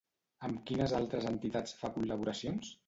[0.47, 2.77] Amb quines altres entitats fa col·laboracions?